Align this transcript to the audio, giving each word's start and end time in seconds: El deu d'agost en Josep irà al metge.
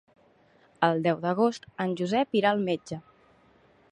El 0.87 1.01
deu 1.07 1.19
d'agost 1.25 1.69
en 1.85 1.95
Josep 2.01 2.41
irà 2.41 2.53
al 2.55 2.65
metge. 2.71 3.01